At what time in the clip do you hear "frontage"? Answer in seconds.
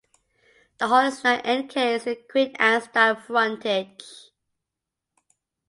3.17-4.31